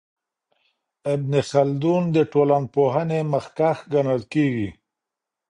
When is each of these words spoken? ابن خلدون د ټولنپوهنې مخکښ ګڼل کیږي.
ابن 1.13 1.31
خلدون 1.49 2.03
د 2.15 2.17
ټولنپوهنې 2.31 3.19
مخکښ 3.33 3.77
ګڼل 3.93 4.21
کیږي. 4.33 4.69